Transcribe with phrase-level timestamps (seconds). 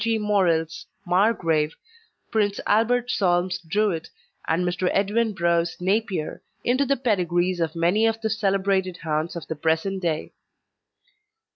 [0.03, 0.17] G.
[0.17, 1.75] Morrel's Margrave,
[2.31, 4.09] Prince Albert Solm's Druid,
[4.47, 4.89] and Mr.
[4.91, 10.01] Edwin Brough's Napier into the pedigrees of many of the celebrated hounds of the present
[10.01, 10.33] day.